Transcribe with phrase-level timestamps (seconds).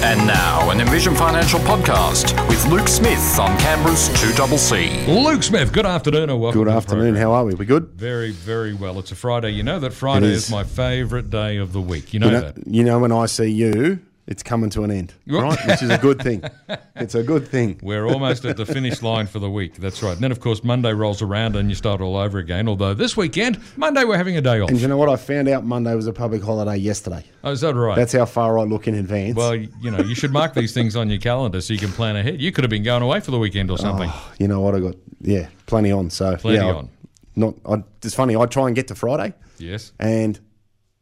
[0.00, 5.06] And now, an Envision Financial podcast with Luke Smith on Canberra's 2CC.
[5.24, 7.16] Luke Smith, good afternoon and welcome Good to the afternoon.
[7.16, 7.54] How are we?
[7.54, 7.88] We good?
[7.94, 9.00] Very, very well.
[9.00, 9.50] It's a Friday.
[9.50, 10.44] You know that Friday It is.
[10.44, 10.50] is.
[10.50, 12.14] my favourite day of the week.
[12.14, 12.66] You know, You know, that.
[12.68, 13.98] you know when I see you,
[14.28, 15.58] it's coming to an end, right?
[15.66, 16.44] Which is a good thing.
[17.00, 17.78] It's a good thing.
[17.80, 19.76] We're almost at the finish line for the week.
[19.76, 20.14] That's right.
[20.14, 22.66] And then, of course, Monday rolls around and you start all over again.
[22.66, 24.68] Although this weekend, Monday, we're having a day off.
[24.68, 25.08] And you know what?
[25.08, 27.24] I found out Monday was a public holiday yesterday.
[27.44, 27.94] Oh, is that right?
[27.94, 29.36] That's how far I look in advance.
[29.36, 32.16] well, you know, you should mark these things on your calendar so you can plan
[32.16, 32.40] ahead.
[32.42, 34.10] You could have been going away for the weekend or something.
[34.12, 34.74] Oh, you know what?
[34.74, 36.10] I got yeah, plenty on.
[36.10, 36.88] So Plenty yeah, I- on.
[37.36, 37.54] Not.
[37.64, 38.34] I, it's funny.
[38.34, 39.92] I try and get to Friday, Yes.
[40.00, 40.40] and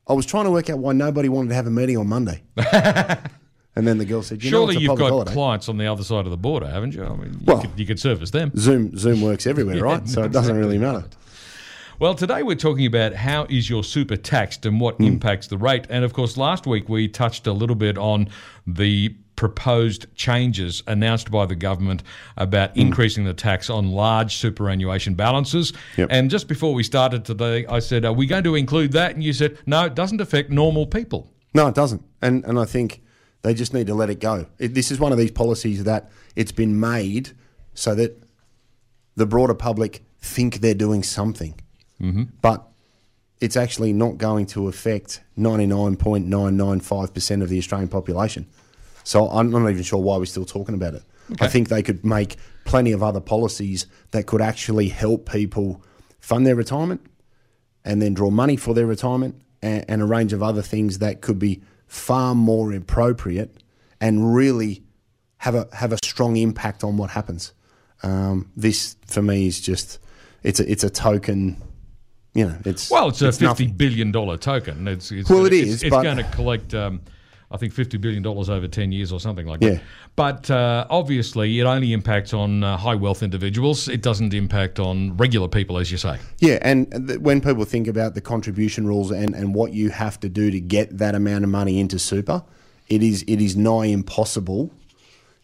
[0.08, 2.42] I was trying to work out why nobody wanted to have a meeting on Monday.
[2.56, 6.04] and then the girl said, "You Surely a you've got holiday." clients on the other
[6.04, 7.04] side of the border, haven't you?
[7.04, 8.52] I mean, you, Well- could, you could service them.
[8.56, 10.08] Zoom Zoom works everywhere, right?
[10.08, 11.04] So it doesn't really matter.
[11.98, 15.04] Well, today we're talking about how is your super taxed and what hmm.
[15.04, 15.86] impacts the rate.
[15.88, 18.28] And of course, last week we touched a little bit on
[18.66, 22.02] the proposed changes announced by the government
[22.36, 25.72] about increasing the tax on large superannuation balances.
[25.96, 26.08] Yep.
[26.10, 29.12] And just before we started today, I said, Are we going to include that?
[29.14, 31.30] And you said, No, it doesn't affect normal people.
[31.54, 32.02] No, it doesn't.
[32.20, 33.02] And and I think
[33.42, 34.46] they just need to let it go.
[34.58, 37.30] It, this is one of these policies that it's been made
[37.74, 38.22] so that
[39.14, 41.54] the broader public think they're doing something,
[42.00, 42.24] mm-hmm.
[42.42, 42.66] but
[43.40, 47.58] it's actually not going to affect ninety nine point nine nine five percent of the
[47.58, 48.46] Australian population.
[49.06, 51.04] So I'm not even sure why we're still talking about it.
[51.40, 55.80] I think they could make plenty of other policies that could actually help people
[56.18, 57.06] fund their retirement
[57.84, 61.20] and then draw money for their retirement and, and a range of other things that
[61.20, 63.62] could be far more appropriate
[64.00, 64.82] and really
[65.38, 67.52] have a have a strong impact on what happens.
[68.02, 70.00] Um, this for me is just
[70.42, 71.62] it's a it's a token.
[72.34, 73.72] You know, it's Well, it's a fifty nothing.
[73.74, 74.88] billion dollar token.
[74.88, 77.00] It's, it's Well, it it's, is, It's going to collect, um,
[77.50, 79.80] I think, fifty billion dollars over ten years or something like that.
[80.16, 83.88] But uh, obviously, it only impacts on uh, high wealth individuals.
[83.88, 86.18] It doesn't impact on regular people, as you say.
[86.38, 90.18] Yeah, and th- when people think about the contribution rules and, and what you have
[90.20, 92.42] to do to get that amount of money into super,
[92.88, 94.72] it is it is nigh impossible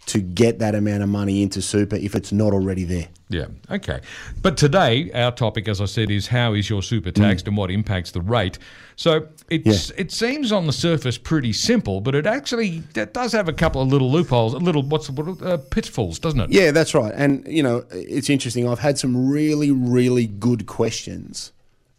[0.07, 3.09] to get that amount of money into super if it's not already there.
[3.29, 3.47] Yeah.
[3.71, 4.01] Okay.
[4.43, 7.71] But today, our topic, as I said, is how is your super taxed and what
[7.71, 8.59] impacts the rate.
[8.97, 13.49] So it's it seems on the surface pretty simple, but it actually that does have
[13.49, 16.51] a couple of little loopholes, a little what's what, uh, pitfalls, doesn't it?
[16.51, 17.13] Yeah, that's right.
[17.17, 18.69] And you know, it's interesting.
[18.69, 21.53] I've had some really, really good questions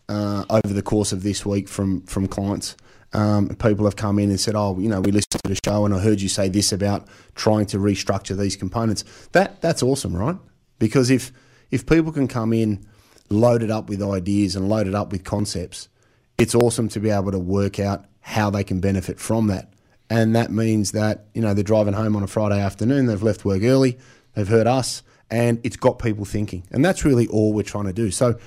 [0.08, 2.76] uh, over the course of this week from from clients.
[3.14, 5.86] Um, people have come in and said, "Oh, you know, we listened to the show,
[5.86, 9.04] and I heard you say this about trying to restructure these components."
[9.34, 10.38] That that's awesome, right?
[10.80, 11.32] Because if
[11.72, 12.86] if people can come in
[13.30, 15.90] loaded up with ideas and loaded up with concepts,
[16.38, 19.74] it's awesome to be able to work out how they can benefit from that.
[20.10, 23.46] And that means that, you know, they're driving home on a Friday afternoon, they've left
[23.46, 23.98] work early,
[24.34, 26.64] they've heard us, and it's got people thinking.
[26.72, 28.12] And that's really all we're trying to do.
[28.12, 28.38] So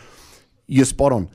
[0.66, 1.28] you're spot on.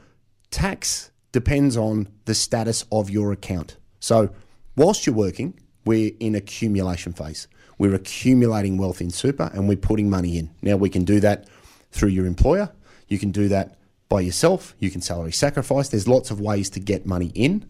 [0.50, 3.78] Tax depends on the status of your account.
[4.00, 4.32] So
[4.76, 7.48] whilst you're working, we're in accumulation phase.
[7.78, 10.52] We're accumulating wealth in super and we're putting money in.
[10.62, 11.48] Now we can do that
[11.92, 12.72] through your employer.
[13.08, 13.78] You can do that
[14.08, 14.76] by yourself.
[14.80, 15.90] You can salary sacrifice.
[15.90, 17.68] There's lots of ways to get money in.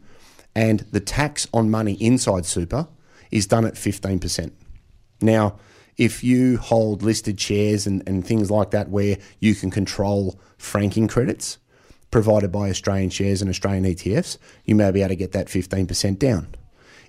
[0.53, 2.87] And the tax on money inside super
[3.31, 4.51] is done at 15%.
[5.21, 5.57] Now,
[5.97, 11.07] if you hold listed shares and, and things like that where you can control franking
[11.07, 11.57] credits
[12.11, 16.19] provided by Australian shares and Australian ETFs, you may be able to get that 15%
[16.19, 16.53] down.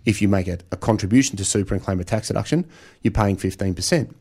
[0.04, 2.66] If you make a, a contribution to super and claim a tax deduction,
[3.02, 4.14] you're paying 15%.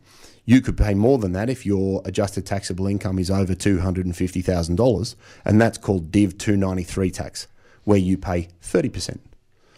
[0.45, 5.15] You could pay more than that if your adjusted taxable income is over $250,000,
[5.45, 7.47] and that's called Div 293 tax,
[7.83, 9.19] where you pay 30%.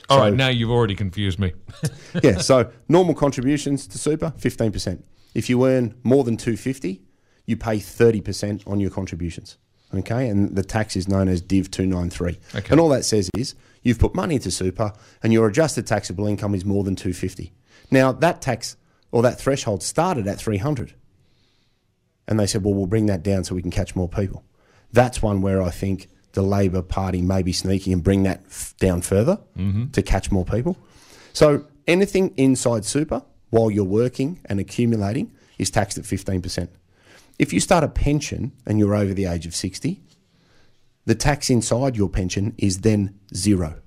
[0.09, 1.53] All right, So- now you've already confused me.
[2.23, 5.01] yeah, so normal contributions to super, 15%.
[5.33, 7.01] If you earn more than 250,
[7.45, 9.57] you pay 30% on your contributions.
[9.93, 12.39] Okay, and the tax is known as Div 293.
[12.55, 12.71] Okay.
[12.71, 16.55] And all that says is you've put money into super and your adjusted taxable income
[16.55, 17.51] is more than 250.
[17.91, 18.75] Now, that tax
[19.11, 20.93] or that threshold started at 300.
[22.27, 24.43] And they said, well, we'll bring that down so we can catch more people.
[24.91, 28.73] That's one where I think the Labor Party may be sneaking and bring that f-
[28.79, 29.91] down further mm-hmm.
[29.91, 30.77] to catch more people.
[31.33, 36.69] So anything inside super while you're working and accumulating is taxed at 15%.
[37.39, 40.01] If you start a pension and you're over the age of 60,
[41.05, 43.81] the tax inside your pension is then zero.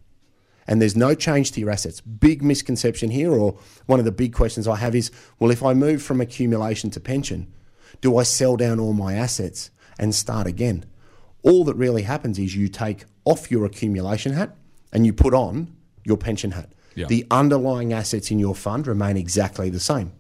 [0.67, 2.01] And there's no change to your assets.
[2.01, 3.57] Big misconception here, or
[3.87, 7.01] one of the big questions I have is well, if I move from accumulation to
[7.01, 7.53] pension,
[8.01, 10.85] do I sell down all my assets and start again?
[11.43, 14.57] All that really happens is you take off your accumulation hat
[14.93, 15.73] and you put on
[16.05, 16.73] your pension hat.
[16.97, 17.07] Yeah.
[17.07, 20.13] The underlying assets in your fund remain exactly the same.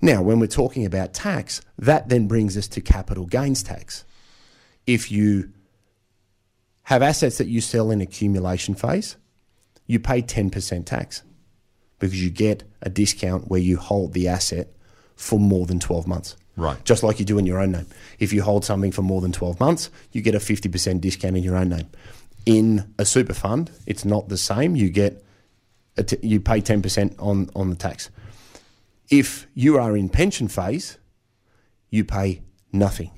[0.00, 4.04] Now, when we're talking about tax, that then brings us to capital gains tax.
[4.86, 5.50] If you
[6.84, 9.16] have assets that you sell in accumulation phase,
[9.86, 11.22] you pay 10% tax
[11.98, 14.68] because you get a discount where you hold the asset
[15.16, 16.36] for more than 12 months.
[16.56, 16.82] Right.
[16.84, 17.86] Just like you do in your own name.
[18.18, 21.42] If you hold something for more than 12 months, you get a 50% discount in
[21.42, 21.88] your own name.
[22.46, 24.76] In a super fund, it's not the same.
[24.76, 25.24] You get
[25.96, 28.10] a t- you pay 10% on, on the tax.
[29.10, 30.98] If you are in pension phase,
[31.90, 32.42] you pay
[32.72, 33.10] nothing.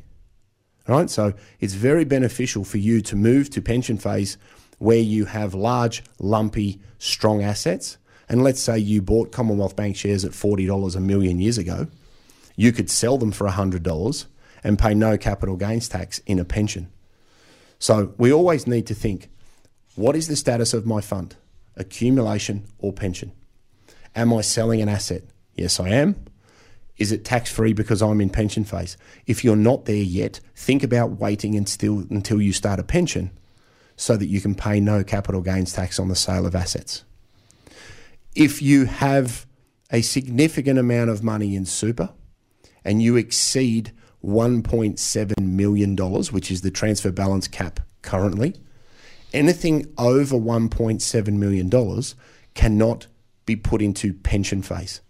[0.88, 1.11] Right?
[1.11, 4.38] So it's very beneficial for you to move to pension phase
[4.79, 7.99] where you have large, lumpy, strong assets.
[8.29, 11.88] And let's say you bought Commonwealth Bank shares at $40 a million years ago.
[12.56, 14.27] You could sell them for $100
[14.65, 16.91] and pay no capital gains tax in a pension.
[17.79, 19.31] So we always need to think
[19.94, 21.37] what is the status of my fund?
[21.77, 23.33] Accumulation or pension?
[24.15, 25.25] Am I selling an asset?
[25.56, 26.17] Yes, I am.
[26.99, 28.97] Is it tax free because I'm in pension phase?
[29.26, 33.31] If you're not there yet, think about waiting and still until you start a pension
[33.97, 37.05] so that you can pay no capital gains tax on the sale of assets.
[38.35, 39.47] If you have
[39.91, 42.11] a significant amount of money in super
[42.85, 43.93] and you exceed
[44.25, 48.55] $1.7 million, which is the transfer balance cap currently,
[49.32, 52.02] anything over $1.7 million
[52.55, 53.06] cannot
[53.44, 55.00] be put into pension phase.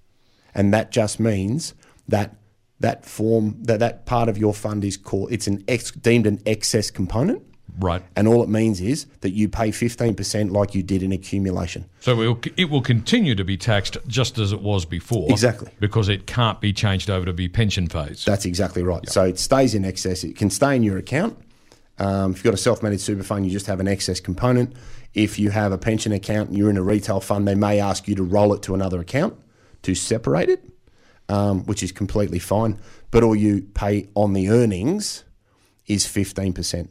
[0.56, 1.74] And that just means
[2.08, 2.34] that
[2.80, 6.40] that form that that part of your fund is called it's an ex, deemed an
[6.44, 7.42] excess component
[7.78, 8.02] Right.
[8.16, 11.84] and all it means is that you pay 15% like you did in accumulation.
[12.00, 15.30] So it will, it will continue to be taxed just as it was before.
[15.30, 15.70] Exactly.
[15.78, 18.24] Because it can't be changed over to be pension phase.
[18.24, 19.06] That's exactly right.
[19.10, 20.24] So it stays in excess.
[20.24, 21.36] It can stay in your account.
[21.98, 24.74] Um, if you've got a self-managed super fund, you just have an excess component.
[25.12, 28.08] If you have a pension account and you're in a retail fund, they may ask
[28.08, 29.34] you to roll it to another account
[29.86, 30.64] to separate it,
[31.28, 32.80] um, which is completely fine.
[33.12, 35.22] But all you pay on the earnings
[35.86, 36.88] is 15%.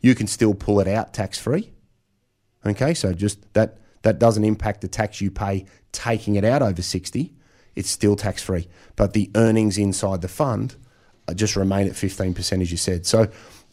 [0.00, 1.70] You can still pull it out tax-free.
[2.66, 6.82] Okay, so just that that doesn't impact the tax you pay taking it out over
[6.82, 7.32] 60.
[7.76, 8.68] It's still tax free.
[8.96, 10.74] But the earnings inside the fund
[11.28, 13.06] uh, just remain at 15%, as you said.
[13.06, 13.28] So,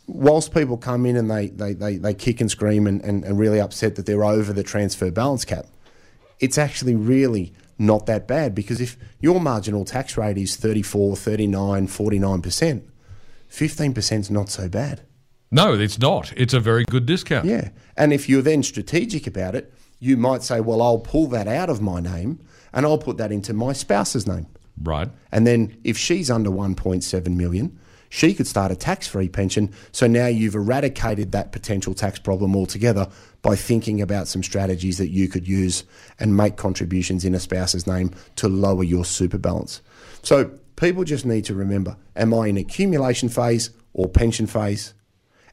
[0.08, 3.40] whilst people come in and they, they, they, they kick and scream and, and, and
[3.40, 5.66] really upset that they're over the transfer balance cap,
[6.40, 11.88] it's actually really not that bad because if your marginal tax rate is 34, 39,
[11.88, 12.82] 49%,
[13.50, 15.02] 15% is not so bad.
[15.52, 16.32] no, it's not.
[16.38, 17.46] It's a very good discount.
[17.46, 17.70] Yeah.
[17.98, 21.70] And if you're then strategic about it, you might say, well, I'll pull that out
[21.70, 22.40] of my name
[22.74, 24.48] and I'll put that into my spouse's name.
[24.82, 25.10] Right.
[25.32, 27.78] And then if she's under 1.7 million,
[28.14, 29.74] she could start a tax-free pension.
[29.94, 33.08] So now you've eradicated that potential tax problem altogether
[33.42, 35.86] by thinking about some strategies that you could use
[36.20, 39.82] and make contributions in a spouse's name to lower your super balance.
[40.24, 44.94] So people just need to remember, am I in accumulation phase or pension phase?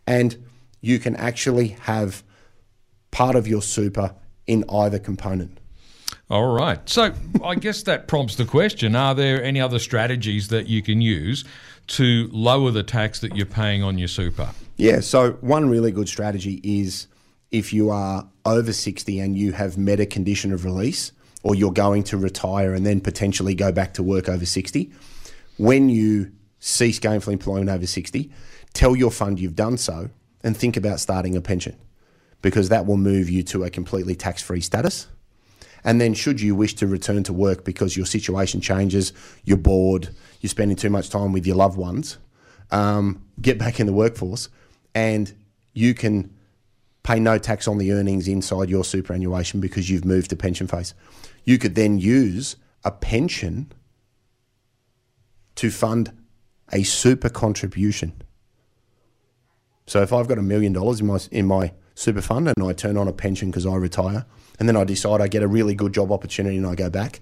[0.04, 0.44] And
[0.80, 2.24] you can actually have
[3.12, 4.16] part of your super
[4.48, 5.60] in either component.
[6.30, 6.86] All right.
[6.88, 11.00] So I guess that prompts the question Are there any other strategies that you can
[11.00, 11.44] use
[11.88, 14.50] to lower the tax that you're paying on your super?
[14.76, 17.08] Yeah, so one really good strategy is
[17.50, 21.72] if you are over 60 and you have met a condition of release or you're
[21.72, 24.92] going to retire and then potentially go back to work over 60,
[25.56, 26.30] when you
[26.60, 28.30] cease gainful employment over 60,
[28.74, 30.10] tell your fund you've done so
[30.44, 31.76] and think about starting a pension
[32.42, 35.08] because that will move you to a completely tax free status.
[35.84, 39.12] And then, should you wish to return to work because your situation changes,
[39.44, 42.18] you're bored, you're spending too much time with your loved ones,
[42.70, 44.48] um, get back in the workforce
[44.94, 45.34] and
[45.72, 46.34] you can
[47.02, 50.94] pay no tax on the earnings inside your superannuation because you've moved to pension phase.
[51.44, 53.72] You could then use a pension
[55.54, 56.12] to fund
[56.72, 58.22] a super contribution.
[59.86, 62.72] So if I've got a million dollars in my in my super fund and I
[62.74, 64.26] turn on a pension because I retire,
[64.58, 67.20] and then I decide I get a really good job opportunity and I go back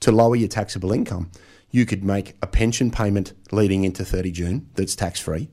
[0.00, 1.30] to lower your taxable income,
[1.70, 5.48] you could make a pension payment leading into 30 June that's tax free.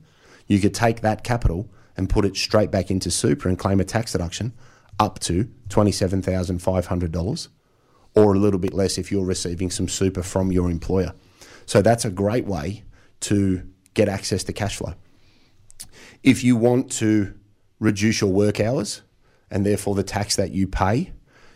[0.46, 3.84] You could take that capital and put it straight back into super and claim a
[3.84, 4.52] tax deduction
[4.98, 7.48] up to $27,500
[8.14, 11.12] or a little bit less if you're receiving some super from your employer.
[11.66, 12.84] So that's a great way
[13.20, 14.94] to get access to cash flow.
[16.22, 17.34] If you want to
[17.80, 19.02] reduce your work hours
[19.54, 21.12] and therefore the tax that you pay,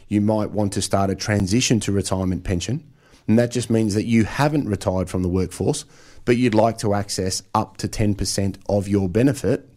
[0.07, 2.83] you might want to start a transition to retirement pension.
[3.27, 5.85] And that just means that you haven't retired from the workforce,
[6.25, 9.69] but you'd like to access up to 10% of your benefit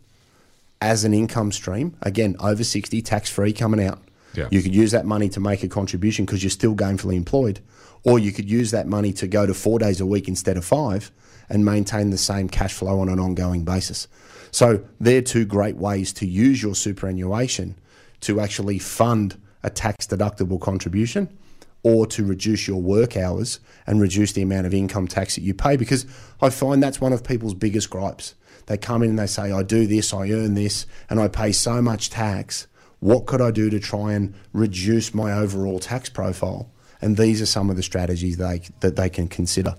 [0.80, 1.98] as an income stream.
[2.04, 4.00] Again, over 60, tax free coming out.
[4.36, 4.48] Yeah.
[4.52, 7.60] You could use that money to make a contribution because you're still gainfully employed,
[8.04, 10.64] or you could use that money to go to four days a week instead of
[10.64, 11.12] five
[11.50, 14.08] and maintain the same cash flow on an ongoing basis.
[14.52, 17.76] So they're two great ways to use your superannuation
[18.22, 21.38] to actually fund a tax deductible contribution
[21.84, 25.54] or to reduce your work hours and reduce the amount of income tax that you
[25.54, 26.06] pay because
[26.42, 28.36] I find that's one of people's biggest gripes.
[28.68, 31.52] They come in and they say, I do this, I earn this, and I pay
[31.52, 32.68] so much tax.
[33.00, 36.70] What could I do to try and reduce my overall tax profile?
[37.02, 39.76] And these are some of the strategies they, that they can consider.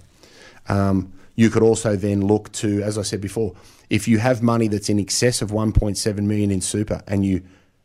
[0.69, 3.55] Um, you could also then look to, as I said before,
[3.89, 7.43] if you have money that's in excess of 1.7 million in super and you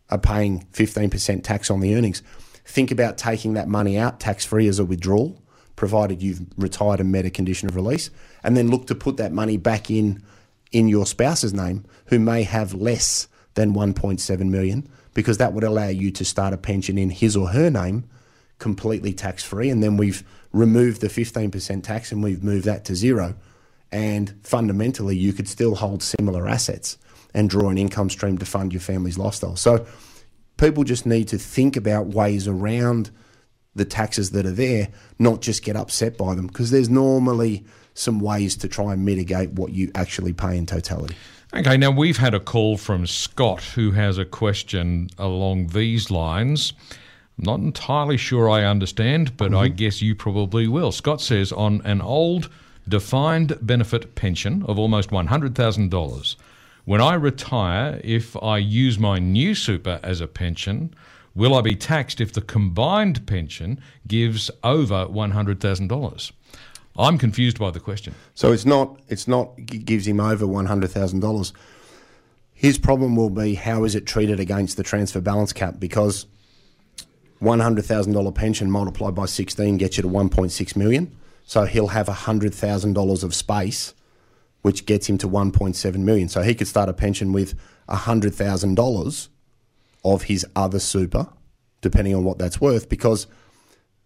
[0.09, 2.21] are paying 15% tax on the earnings,
[2.65, 5.41] think about taking that money out tax free as a withdrawal,
[5.75, 8.09] provided you've retired and met a condition of release,
[8.43, 10.23] and then look to put that money back in
[10.71, 15.87] in your spouse's name who may have less than 1.7 million because that would allow
[15.87, 18.03] you to start a pension in his or her name
[18.59, 22.95] completely tax free and then we've removed the 15% tax and we've moved that to
[22.95, 23.35] zero.
[23.91, 26.97] And fundamentally you could still hold similar assets
[27.33, 29.55] and draw an income stream to fund your family's lifestyle.
[29.55, 29.85] So
[30.57, 33.11] people just need to think about ways around
[33.75, 38.19] the taxes that are there, not just get upset by them, because there's normally some
[38.19, 41.15] ways to try and mitigate what you actually pay in totality.
[41.53, 46.73] Okay, now we've had a call from Scott who has a question along these lines.
[47.37, 49.75] I'm not entirely sure I understand, but I mm-hmm.
[49.75, 50.91] guess you probably will.
[50.91, 52.49] Scott says on an old
[52.87, 56.35] defined benefit pension of almost $100,000,
[56.87, 60.93] when I retire, if I use my new super as a pension,
[61.35, 66.31] will I be taxed if the combined pension gives over $100,000?
[66.97, 68.15] I'm confused by the question.
[68.35, 71.51] So it's not it's not g- gives him over one hundred thousand dollars.
[72.53, 76.25] His problem will be how is it treated against the transfer balance cap because
[77.39, 81.11] one hundred thousand dollar pension multiplied by sixteen gets you to one point six million.
[81.43, 83.93] So he'll have hundred thousand dollars of space,
[84.67, 86.27] which gets him to one point seven million.
[86.27, 87.55] So he could start a pension with
[87.87, 89.29] hundred thousand dollars
[90.03, 91.29] of his other super,
[91.79, 93.27] depending on what that's worth, because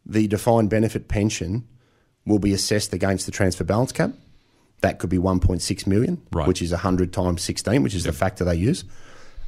[0.05, 1.67] the defined benefit pension
[2.27, 4.11] will be assessed against the transfer balance cap.
[4.81, 6.47] That could be 1.6 million, Right.
[6.47, 8.83] which is 100 times 16, which is the factor they use.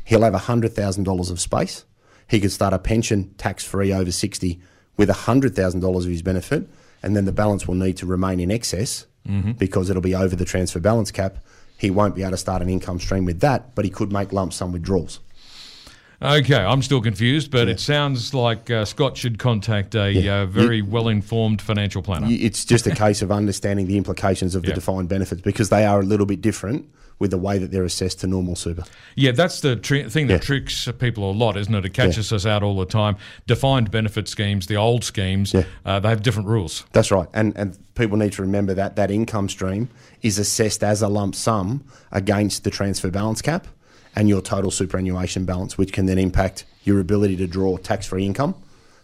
[0.05, 1.85] He'll have $100,000 of space.
[2.27, 4.59] He could start a pension tax free over 60
[4.97, 6.67] with $100,000 of his benefit,
[7.03, 9.53] and then the balance will need to remain in excess Mm-hmm.
[9.53, 11.37] because it'll be over the transfer balance cap.
[11.77, 14.33] He won't be able to start an income stream with that, but he could make
[14.33, 15.21] lump sum withdrawals.
[16.23, 20.41] Okay, I'm still confused, but it sounds like uh, Scott should contact a Yeah.
[20.41, 22.27] uh, very well informed financial planner.
[22.29, 24.75] It's just a case of understanding the implications of the Yeah.
[24.75, 26.85] defined benefits because they are a little bit different
[27.19, 28.83] with the way that they're assessed to normal super.
[29.15, 30.39] Yeah, that's the tri- thing that Yeah.
[30.39, 31.85] tricks people a lot, isn't it?
[31.85, 33.17] It catches us out all the time.
[33.45, 35.63] Defined benefit schemes, the old schemes, Yeah.
[35.85, 36.85] uh, they have different rules.
[36.93, 37.27] That's right.
[37.33, 39.89] And and people need to remember that that income stream
[40.21, 43.67] is assessed as a lump sum against the transfer balance cap
[44.15, 48.25] and your total superannuation balance, which can then impact your ability to draw tax free
[48.25, 48.55] income.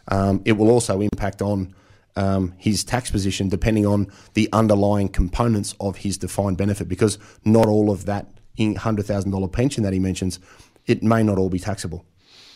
[0.08, 1.74] Um, it will also impact on
[2.16, 7.68] um, his tax position depending on the underlying components of his defined benefit because not
[7.68, 10.40] all of that $100,000 pension that he mentions,
[10.86, 12.06] it may not all be taxable.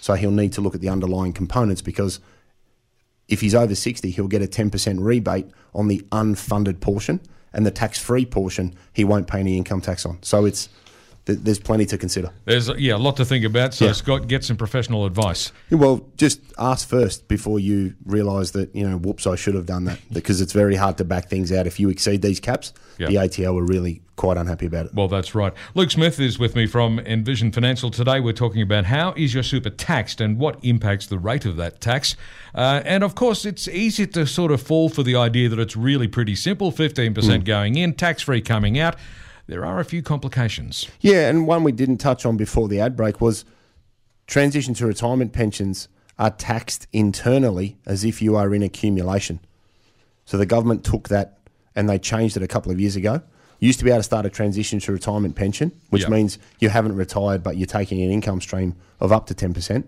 [0.01, 2.19] So he'll need to look at the underlying components because
[3.27, 7.21] if he's over 60, he'll get a 10% rebate on the unfunded portion,
[7.53, 10.17] and the tax free portion, he won't pay any income tax on.
[10.23, 10.69] So it's
[11.25, 12.31] th- there's plenty to consider.
[12.45, 13.73] There's yeah a lot to think about.
[13.73, 13.91] So Yeah.
[13.93, 15.51] Scott, get some professional advice.
[15.71, 19.85] Well, just ask first before you realise that, you know, whoops, I should have done
[19.85, 21.67] that because it's very hard to back things out.
[21.67, 23.07] If you exceed these caps, Yeah.
[23.07, 24.93] the ATO are really quite unhappy about it.
[24.93, 25.53] Well, that's right.
[25.73, 28.19] Luke Smith is with me from Envision Financial today.
[28.19, 31.81] We're talking about how is your super taxed and what impacts the rate of that
[31.81, 32.15] tax.
[32.53, 35.75] Uh, and of course, it's easy to sort of fall for the idea that it's
[35.75, 38.95] really pretty simple 15% going in, tax free coming out.
[39.47, 40.87] There are a few complications.
[41.01, 43.43] Yeah, and one we didn't touch on before the ad break was
[44.27, 49.39] transition to retirement pensions are taxed internally as if you are in accumulation.
[50.25, 51.37] So the government took that
[51.75, 53.21] and they changed it a couple of years ago.
[53.59, 56.09] You used to be able to start a transition to retirement pension, which Yeah.
[56.09, 59.85] means you haven't retired but you're taking an income stream of up to 10%.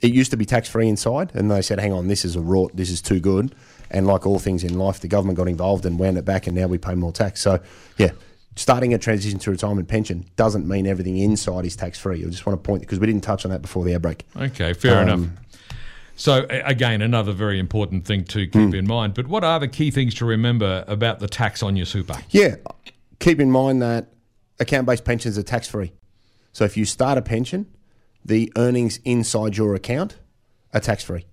[0.00, 2.40] It used to be tax free inside, and they said, hang on, this is a
[2.40, 3.54] rort, this is too good.
[3.90, 6.56] And like all things in life, the government got involved and wound it back, and
[6.56, 7.40] now we pay more tax.
[7.40, 7.60] So,
[7.98, 8.10] yeah,
[8.56, 12.24] starting a transition to retirement pension doesn't mean everything inside is tax free.
[12.24, 14.24] I just want to point, because we didn't touch on that before the outbreak.
[14.36, 15.30] Okay, fair Um, enough.
[16.14, 19.14] So, again, another very important thing to keep in mind.
[19.14, 22.16] But what are the key things to remember about the tax on your super?
[22.30, 22.56] Yeah,
[23.18, 24.08] keep in mind that
[24.60, 25.92] account based pensions are tax free.
[26.52, 27.66] So if you start a pension,
[28.24, 30.18] the earnings inside your account
[30.74, 31.24] are tax free.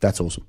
[0.00, 0.46] That's awesome.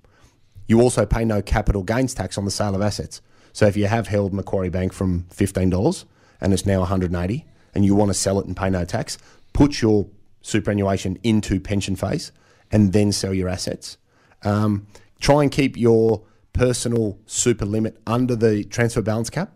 [0.67, 3.21] You also pay no capital gains tax on the sale of assets.
[3.53, 6.05] So if you have held Macquarie Bank from $15
[6.41, 9.17] and it's now 180 and you want to sell it and pay no tax,
[9.53, 10.07] put your
[10.41, 12.31] superannuation into pension phase
[12.71, 13.97] and then sell your assets.
[14.43, 14.87] Um,
[15.19, 19.51] try and keep your personal super limit under the transfer balance cap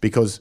[0.00, 0.40] because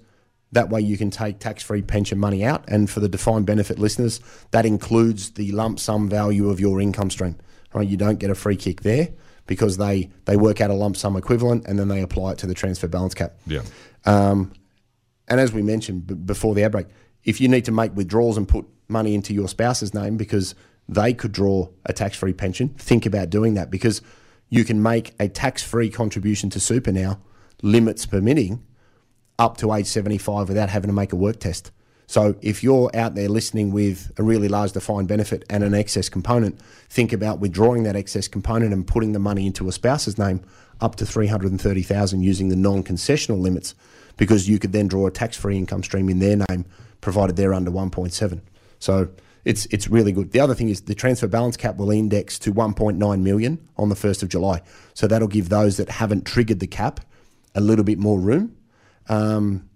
[0.52, 2.64] that way you can take tax free pension money out.
[2.68, 4.20] And for the defined benefit listeners,
[4.52, 7.36] that includes the lump sum value of your income stream.
[7.74, 7.88] Right?
[7.88, 9.10] You don't get a free kick there
[9.46, 12.48] because they, they work out a lump sum equivalent and then they apply it to
[12.48, 13.34] the transfer balance cap.
[13.46, 13.62] Yeah.
[14.06, 14.54] Um,
[15.28, 16.88] and as we mentioned b- before the outbreak,
[17.24, 20.56] if you need to make withdrawals and put money into your spouse's name because
[20.88, 24.02] they could draw a tax free pension, think about doing that because
[24.50, 27.20] you can make a tax free contribution to super now,
[27.62, 28.64] limits permitting,
[29.38, 31.72] up to age 75 without having to make a work test.
[32.10, 36.08] So if you're out there listening with a really large defined benefit and an excess
[36.08, 40.42] component, think about withdrawing that excess component and putting the money into a spouse's name
[40.80, 43.76] up to 330,000 using the non-concessional limits
[44.18, 46.66] because you could then draw a tax-free income stream in their name
[47.02, 48.42] provided they're under 1.7.
[48.80, 49.10] So
[49.46, 50.32] it's it's really good.
[50.32, 53.96] The other thing is the transfer balance cap will index to 1.9 million on the
[53.96, 54.62] 1st of July.
[54.94, 57.00] So that'll give those that haven't triggered the cap
[57.56, 58.58] a little bit more room.
[59.08, 59.70] Um,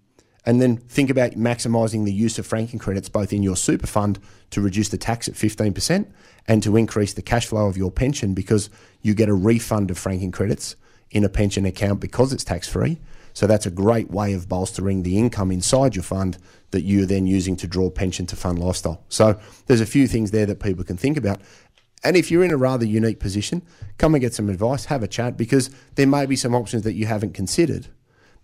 [0.46, 4.20] and then think about maximising the use of franking credits both in your super fund
[4.50, 6.08] to reduce the tax at 15%
[6.48, 8.70] and to increase the cash flow of your pension because
[9.02, 10.76] you get a refund of franking credits
[11.12, 13.00] in a pension account because it's tax free.
[13.34, 16.38] So that's a great way of bolstering the income inside your fund
[16.72, 19.04] that you're then using to draw pension to fund lifestyle.
[19.10, 21.42] So there's a few things there that people can think about.
[22.04, 23.62] And if you're in a rather unique position,
[23.98, 26.94] come and get some advice, have a chat because there may be some options that
[26.94, 27.88] you haven't considered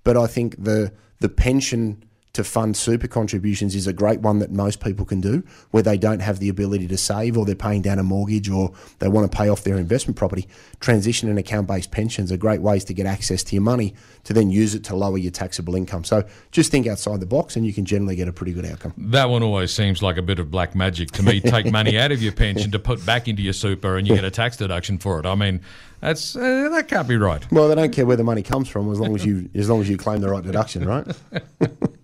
[0.08, 2.02] but I think the the pension
[2.38, 5.98] to fund super contributions is a great one that most people can do where they
[5.98, 9.30] don't have the ability to save or they're paying down a mortgage or they want
[9.30, 10.48] to pay off their investment property.
[10.80, 14.34] Transition and account based pensions are great ways to get access to your money to
[14.34, 16.04] then use it to lower your taxable income.
[16.04, 18.94] So just think outside the box and you can generally get a pretty good outcome.
[18.98, 21.42] That one always seems like a bit of black magic to me.
[21.48, 24.26] Take money out of your pension to put back into your super and you get
[24.26, 25.26] a tax deduction for it.
[25.26, 25.60] I mean,
[26.02, 27.52] that's uh, that can't be right.
[27.52, 29.82] Well, they don't care where the money comes from as long as you as long
[29.82, 31.08] as you claim the right deduction, right?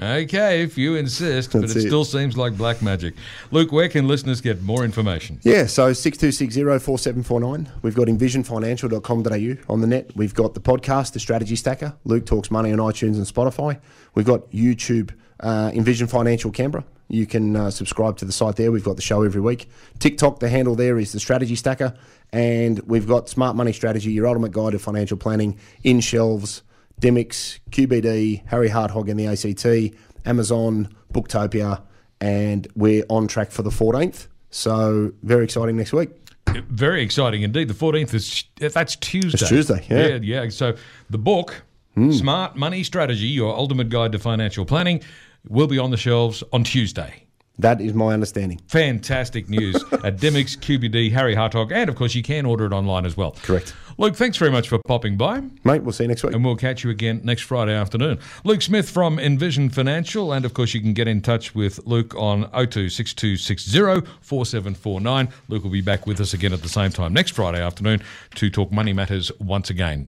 [0.00, 1.80] Okay, if you insist, but it, it.
[1.82, 3.14] still seems like black magic.
[3.52, 5.38] Luke, where can listeners get more information?
[5.44, 7.68] Yeah, so 62604749.
[7.82, 10.10] We've got envisionfinancial.com.au on the net.
[10.16, 11.94] We've got the podcast, The Strategy Stacker.
[12.04, 13.78] Luke Talks Money on iTunes and Spotify.
[14.16, 16.84] We've got YouTube, uh, Envision Financial Canberra.
[17.06, 18.72] You can uh, subscribe to the site there.
[18.72, 19.68] We've got the show every week.
[20.00, 21.94] TikTok, the handle there is The Strategy Stacker.
[22.32, 26.62] And we've got Smart Money Strategy, your ultimate guide to financial planning, in shelves,
[27.00, 31.82] Dymocks, QBD, Harry Hartog in the ACT, Amazon, Booktopia,
[32.20, 34.28] and we're on track for the 14th.
[34.50, 36.10] So very exciting next week.
[36.68, 37.68] Very exciting indeed.
[37.68, 39.38] The 14th is that's Tuesday.
[39.38, 40.06] It's Tuesday, yeah.
[40.06, 40.48] Yeah, yeah.
[40.50, 40.76] So
[41.10, 42.12] the book, hmm.
[42.12, 45.02] Smart Money Strategy, your ultimate guide to financial planning,
[45.48, 47.23] will be on the shelves on Tuesday.
[47.58, 48.60] That is my understanding.
[48.66, 53.06] Fantastic news at Dymocks, QBD, Harry Hartog, and of course you can order it online
[53.06, 53.32] as well.
[53.42, 53.74] Correct.
[53.96, 55.40] Luke, thanks very much for popping by.
[55.62, 56.34] Mate, we'll see you next week.
[56.34, 58.18] And we'll catch you again next Friday afternoon.
[58.42, 60.32] Luke Smith from Envision Financial.
[60.32, 65.28] And of course, you can get in touch with Luke on 026260 4749.
[65.48, 68.02] Luke will be back with us again at the same time next Friday afternoon
[68.34, 70.02] to talk money matters once again.